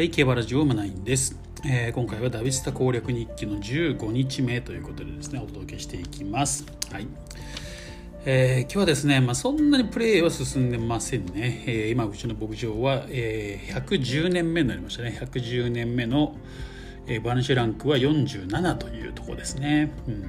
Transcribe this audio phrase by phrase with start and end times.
[0.00, 6.64] はい、競馬ラジオマナインです、えー今回はダビスタ攻略日記の15日目ということでですね、お届けしていきます。
[6.90, 7.06] はい。
[8.24, 11.64] えー今日はですね、まあ、そんなにプレーは進んでませんね。
[11.66, 15.18] えー今、うちの牧場は、えー110年目になりましたね。
[15.20, 16.34] 110年目の、
[17.06, 19.92] えーバニッシュランクは47というところですね。
[20.08, 20.22] うん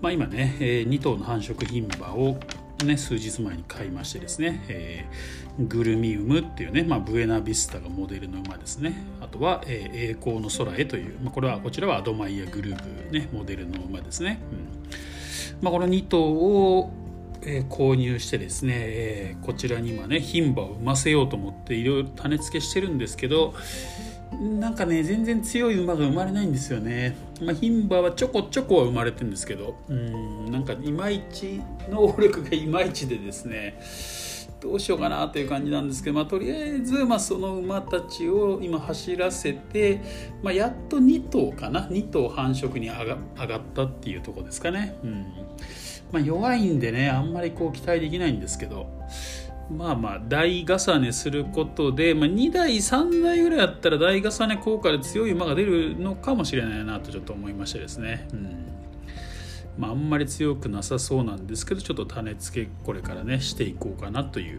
[0.00, 2.38] まあ、今ね、え2頭の繁殖牝馬を、
[2.84, 8.94] ね、数日前に買いましてですね、えーグルミウムっていうね、まあ、ブエナビスタがモデルの馬ですね。
[9.20, 15.64] あとは、えー栄光の空へという、まあ、これはこちらはアドマイヤグループ、ね、モデルの馬ですね、うん。
[15.64, 16.92] まあ、この2頭を、
[17.42, 23.54] えー購入してですね、えーこちらに今ね牝馬を産ませようと思っていろいろ種付けしてるんですけど
[24.38, 29.76] なんかね全然強い馬が生まれないんですよね、まあ、牝馬はちょこちょこは生まれてるんですけど。
[29.88, 33.80] うんなんかいまいち能力がいまいちでですね
[34.60, 40.02] どうしようかなという感じなんですけど、まあ、とりあえず、まあ、その馬たちを今走らせて、
[40.42, 41.86] まあ、やっと2頭かな。
[41.86, 45.26] 2頭繁殖に上が上がったっていうとこですかね、うん。
[46.12, 48.86] まあ、弱いんでねあんまりこう期待できないんですけど。
[49.70, 58.66] まあまあ台重ねすることで、まあ、2台3台ぐらいあったら台重ね効果で強い馬が出るのかもしれないなとちょっと思いましてですね、うん。
[59.78, 64.58] まあ、あんまり強くなさそうなんですけどちょっと種付けこれからねしていこうかなという、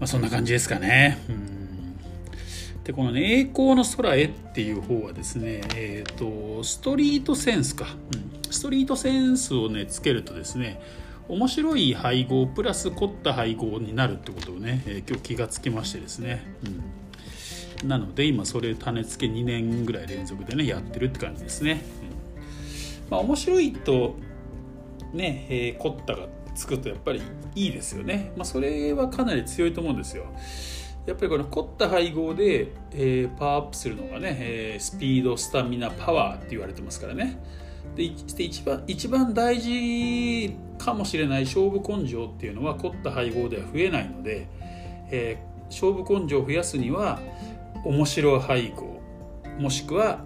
[0.00, 1.18] まあ、そんな感じですかね。
[1.28, 1.70] うん。
[2.82, 10.80] でこのね「栄光の空へ」っていう方はですねえっ、とストリートセンスか、うん、ストリートセンスをねつけるとですね
[11.28, 16.42] 面白い配合プラス凝った配合になるってことをね、えー今日気がつきましてですね、
[17.82, 23.10] うん、なので今それ種付け2年ぐらい連続でねやってるって感じですね、うん。
[23.10, 24.16] まあ面白いと
[25.12, 27.22] ね、えー凝ったがつくとやっぱり
[27.54, 30.26] いいですよね、まあ、それはかなり強いと思うんですよ。
[31.06, 37.38] やっぱりこの凝った配合で、えーパワーアップするのがね、えースピードスタミナパワーって言われてますからね。
[37.96, 44.48] で一番一番大事かもしれない勝負根性っていうのは凝った配合では増えないので、
[45.10, 47.20] えー勝負根性を増やすには
[47.84, 49.00] 面白配合
[49.58, 50.24] もしくは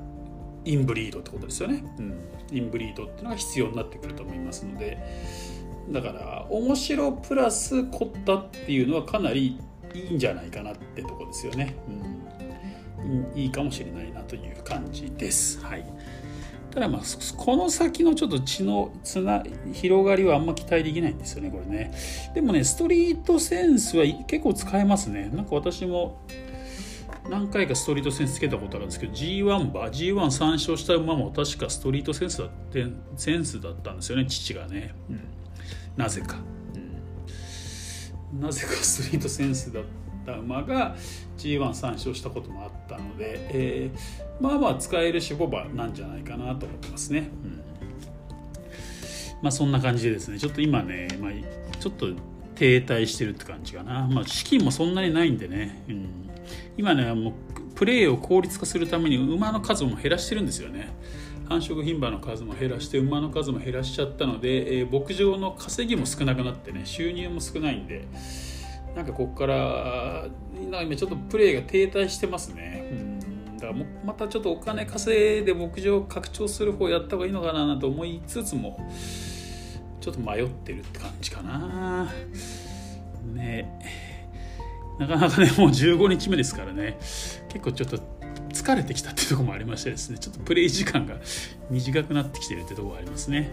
[0.64, 2.18] インブリードってことですよね、うん、
[2.50, 4.98] インブリードっていうのが必要になってくると思いますので。
[5.90, 9.58] だから面白プラス凝ったっていうのはかなり
[9.92, 11.76] いいんじゃないかなってとこですよね、
[12.98, 15.62] うん、いいかもしれないなという感じです。
[15.62, 15.84] はい。
[16.74, 21.94] ただまあそこの先のちょっと血のつな広がりはあんま期待できないんですよねこれね。
[22.34, 25.30] でもねストリートセンスは結構使えますね。
[25.32, 26.20] なんか私も
[27.30, 32.86] 何回かストリートセンスつけたことあるんですけど G1 馬 G13 勝した馬も確かストリートセンスだって
[33.16, 35.20] センスだったんですよね父がね、うん。
[35.96, 36.38] なぜか、
[38.32, 38.40] うん。
[38.40, 40.96] なぜかストリートセンスだった馬が
[41.38, 47.60] G13 勝したこともあったので、えーまあまあ使える守護馬なんじゃないかなと思ってますね、うん。
[49.42, 50.38] まあそんな感じでですね。
[50.38, 51.30] ちょっと今ね、まあ、
[51.78, 52.08] ちょっと
[52.56, 54.08] 停滞してるって感じかな。
[54.08, 56.08] まあ資金もそんなにないんでね、うん。
[56.76, 57.32] 今ねもう
[57.74, 60.88] プレーを効率化するために馬の数も減らしてるんですよね。
[61.48, 68.08] 繁殖牝馬の数も減らして馬の数も減らしちゃったので、えー牧場の稼ぎも少なくなってね収入も少ないんで
[68.94, 78.78] なんかここからなんか今ちょっとプレーが停滞してますね、うん、だからもまたちょっとお金稼いで牧場を拡張する方やった方がいいのかなと思いつつも
[80.00, 82.12] ちょっと迷ってるって感じかな。
[83.32, 83.80] ね。
[84.98, 86.98] なかなかねもう15日目ですからね。
[87.48, 87.98] 結構ちょっと
[88.50, 90.18] 疲れてきたっていうところもありましてですね。
[90.18, 91.16] ちょっとプレイ時間が
[91.70, 93.50] 短くなってきてるってところがありますね、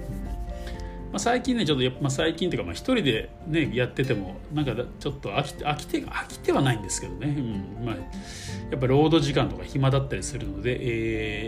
[1.11, 7.85] まあ、最近ねちょっと、まあ、最近というかまあ一人でねやっててもなんかちょっと飽きて飽きて飽きてはないんですけどね、うん。
[7.85, 10.77] まあ、やっぱ労働時間とか暇だったりするので、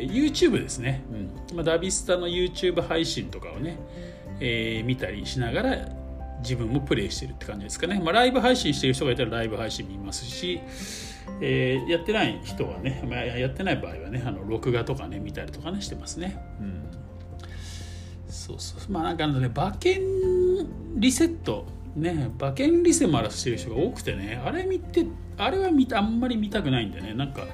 [0.01, 1.03] えー YouTube ですね、
[1.51, 1.55] うん。
[1.55, 3.77] まあ、ダビスタの YouTube 配信とかをね、
[4.39, 5.87] えー見たりしながら
[6.39, 10.59] 自分もプレイしてるって感じですかね、まあ、ライブ配信してる人がいたらライブ配信見ますし、
[11.41, 16.83] えーやってない人はね、まあ、やってない場合はねあの録画とかね見たりとかねしてますね、うん、
[18.33, 18.91] そうそう。
[18.91, 20.01] まあなんかあのね馬券
[20.95, 21.65] リセット
[21.95, 25.05] ね馬券リセマラしてる人が多くてねあれ見て
[25.37, 27.13] あれは見たあんまり見たくないんでね。
[27.13, 27.45] なんか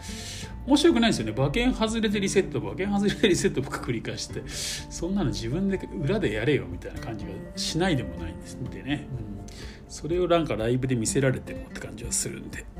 [0.65, 1.33] 面白くないですよね。
[1.35, 4.41] 馬券外れてリセット馬券外れてリセットばっか繰り返して。
[4.47, 9.45] そんなの自分で裏でやれよみたいな感じがしないでもないんですんでね、うん。
[9.89, 12.65] それをなんかライブで見せられてもって感じはするんで。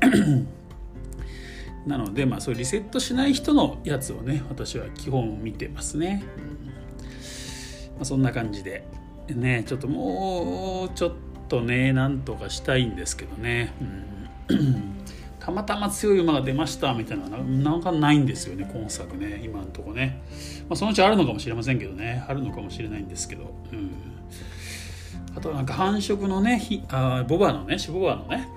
[1.86, 6.49] なのでまあそういうリセットしない人のやつをね私は基本見てますね、うん
[8.00, 8.84] まあ、そんな感じで。
[9.28, 11.12] ねちょっともうちょっ
[11.48, 13.72] とねなんとかしたいんですけどね、
[14.50, 14.96] うん。
[15.38, 19.40] たまたま強い馬が出ましたみたいななんかないんですよね今作ね。
[19.44, 20.22] 今のとこね、
[20.68, 22.24] まあ、そのうちあるのかもしれませんけどね。
[22.26, 23.92] あるのかもしれないんですけど、うん、
[25.36, 28.48] あとなんか繁殖のねあボバのねシボバのね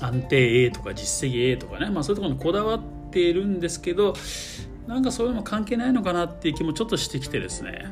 [0.00, 2.80] 安定 A とか実績 A とかね、まあ、そういうところにこだわっ
[3.10, 4.14] ているんですけど
[4.86, 7.86] なんかそういうの関係ないのかなっていう気もちょっとしてきてですね、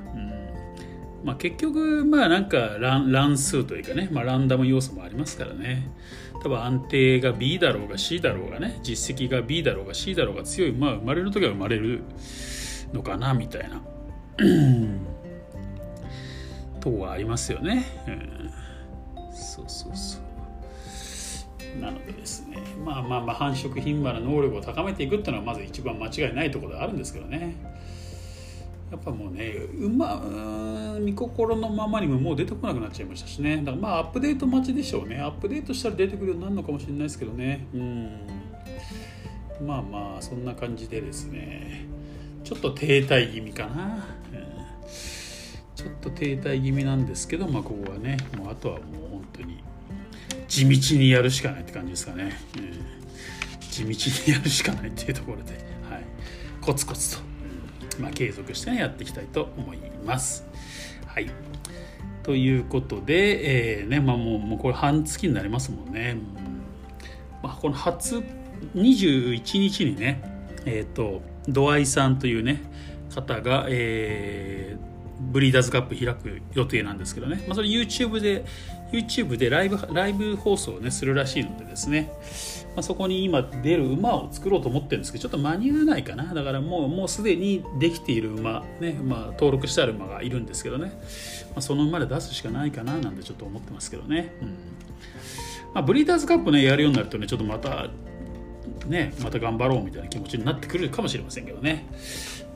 [1.28, 5.86] まあ、結局まあなんか乱数というかね、まあ、ランダム要素もありますからね。
[6.42, 12.02] 多分安定が B だろうが C だろうがね実績が B だろうが C だろうが強い、まあ、生まれる時は生まれる
[12.94, 13.82] のかなみたいな。
[16.80, 18.50] とこはありますよね、うん、
[19.34, 20.18] そうそうそ
[21.76, 21.78] う。
[21.78, 27.54] なのでですねまあまあまあ繁殖牝馬の能力を高めていくっていうのはまず一番間違いないところではあるんですけどね。
[28.90, 30.22] やっぱもうね馬
[31.00, 33.58] 見心のままにももう出てこなくなっちゃいましたしね。
[33.58, 35.20] だからまあアップデート待ちでしょうね。
[35.20, 37.66] アップデートしたら出てくるようになるのかもしれないですけどね。
[37.74, 38.10] うん。
[39.66, 41.98] まあまあそんな感じでですね。
[42.44, 44.00] ちょっと停滞気味かな、うん、
[45.76, 49.62] ちょっと停滞気味なんですけどまあここはねもうあとはもう本当に
[50.46, 53.88] 地道にやるしかないって感じですかね、うん、地道
[54.26, 55.52] にやるしかないっていうところで、
[55.90, 56.04] はい、
[56.62, 57.27] コツコツと。
[57.98, 60.46] まあ、継続して、ね、やっていきたいと思います。
[61.06, 61.30] はい。
[62.22, 66.16] ということで、えー、ね、まあもうもうこれ半月になりますもんね。
[67.42, 68.22] まあ、この初
[68.74, 70.22] 21日にね、
[70.66, 72.62] えっ、ー、と、ドアイさんというね、
[73.14, 78.44] 方が、えー、ブリーダーズカップ開く予定なんですけどね、まあ、それ YouTube で
[78.92, 82.10] YouTube でライブライブ放送をねするらしいのでですね、
[82.74, 86.32] まあ、そこに今出る馬を作ろうと思ってるんですけどちょっと間に合わないかな。
[86.32, 90.92] だからもうもうすでにできている馬ね、まあ、登録してある馬がいるんですけどね、
[91.50, 94.48] まあ、その馬で出すしかないかななんてちょっと思ってますけどね、うん。
[95.74, 97.88] まあ、ブリーダーズカップねやるようになるとねちょっとまた
[98.86, 101.86] ねまた頑張ろうみたいな気持ちになってくるかもしれませんけどね。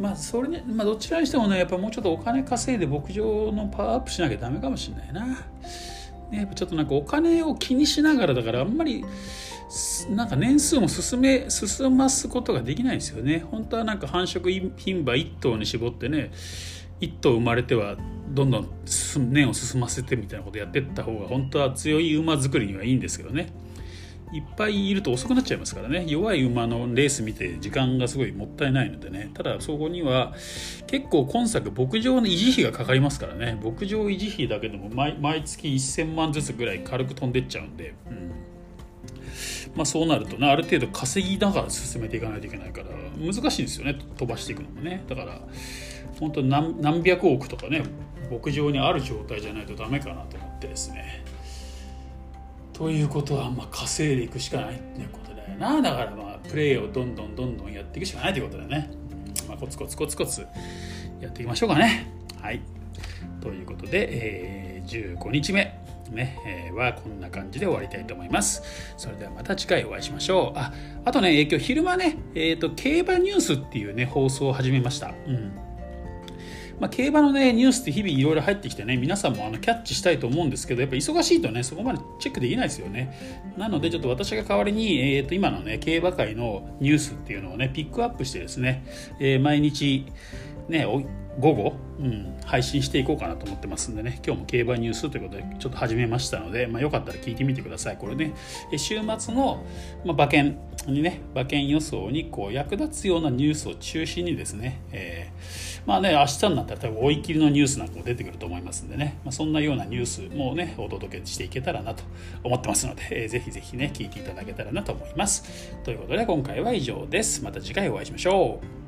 [0.00, 5.36] まあそれに、まあ、どちらにしてもねやっぱもうちょっとお金稼いで牧場のパワーアップしなきゃダメかもしれないな。
[6.32, 9.04] ね、やっぱちょっとなんかお金を気にしながらだからあんまり
[10.10, 13.44] なんか年数も進め進ますことができないですよね。
[13.50, 16.30] 本当はなんか繁殖牝馬1頭に絞ってね
[17.00, 17.96] 1頭生まれては
[18.30, 18.68] どんどん
[19.30, 23.52] 年を進ませてみたいなことやってった方が本当は強い馬作りにはいいんですけどね。
[24.32, 26.04] いっぱいいると遅くなっちゃいますからね。
[26.06, 29.30] 弱い馬のレース見て時間がすごいもったいないのでね。
[29.34, 30.32] ただそこには
[30.86, 33.60] 結構今作牧場の維持費がかかりますからね。
[33.62, 38.32] 牧場維持費だけでも毎月1000万ずつぐらい軽く飛んでっちゃうんで、うん。
[39.74, 42.88] まあ、そうなるとねある程度稼ぎながら進めていかないといけないから
[43.18, 43.98] 難しいんですよね。
[44.16, 45.04] 飛ばしていくのもね。
[45.08, 45.40] だから
[46.18, 47.82] 本当何何百億とかね
[48.30, 51.24] 牧場にある状態じゃないとダメかなと思ってですね。
[52.72, 58.90] ということは、まあ、稼いでいくしかないっていうことだよなだからまあプレーをどんどんどんどんやっていくしかないということだよね、
[59.48, 60.46] まあ、コツコツコツコツ
[61.20, 62.08] やっていきましょうかね
[62.40, 62.60] はい
[63.40, 64.08] ということで、
[64.78, 65.82] えー、15日目
[66.12, 68.62] ね、えー、はこんな感じで終わりたいと思います。
[68.96, 70.58] それではまた次回お会いしましょう。
[70.58, 70.72] あ、
[71.04, 75.14] あとね、今日昼間ね、えっ、ー、と、競馬ニュースっていうね、放送を始めました。
[75.26, 75.52] うん。
[76.82, 83.52] まあ、競馬のね、ニュースって日々いろいろ入ってきてね、皆さんもあのキャッチしたいと思うんですけど、やっぱ忙しいとね、そこまでチェックできないですよね。
[83.56, 88.84] なので、ちょっと私が代わりに、えー、と今のね、競馬界のニュースっていうのをね、ピックアップしてですね、
[89.20, 90.06] えー、毎日、
[90.68, 90.84] ね、
[91.38, 97.96] 午後、うん、配信していこうかなと思ってますんでね、今日も競馬ニュースということでちょっと始めましたので、まあ、よかったら聞いてみてください。
[97.96, 98.34] これね、
[98.76, 99.64] 週末の、
[100.04, 100.58] まあ、馬券
[100.88, 105.51] にね、馬券予想にこう役立つようなニュースを中心にですね、えー
[105.86, 112.04] まあね、明日になったら多分追い切りのニュースなんかも出てくると思いますんでね、まあ、そんなようなニュースもね、お届けしていけたらなと
[112.44, 115.74] 思ってますので、えー、ぜひぜひね、聞いていただけたらなと思います。
[115.84, 117.42] ということで、今回は以上です。
[117.42, 118.81] また次回お会いしましょう。